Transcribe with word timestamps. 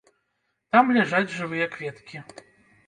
Там 0.75 0.85
ляжаць 0.97 1.35
жывыя 1.37 1.69
кветкі. 1.77 2.17